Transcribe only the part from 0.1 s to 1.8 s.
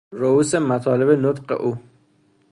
رئوس مطالب نطق او